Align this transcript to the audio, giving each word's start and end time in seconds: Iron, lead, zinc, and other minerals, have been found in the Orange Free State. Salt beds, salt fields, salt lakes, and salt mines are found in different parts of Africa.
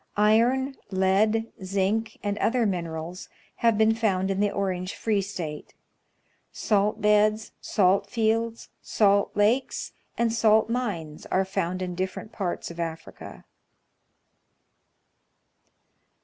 Iron, 0.17 0.75
lead, 0.89 1.51
zinc, 1.63 2.17
and 2.23 2.35
other 2.39 2.65
minerals, 2.65 3.29
have 3.57 3.77
been 3.77 3.93
found 3.93 4.31
in 4.31 4.39
the 4.39 4.49
Orange 4.49 4.95
Free 4.95 5.21
State. 5.21 5.75
Salt 6.51 6.99
beds, 7.01 7.51
salt 7.61 8.07
fields, 8.09 8.69
salt 8.81 9.29
lakes, 9.35 9.91
and 10.17 10.33
salt 10.33 10.71
mines 10.71 11.27
are 11.27 11.45
found 11.45 11.83
in 11.83 11.93
different 11.93 12.31
parts 12.31 12.71
of 12.71 12.79
Africa. 12.79 13.45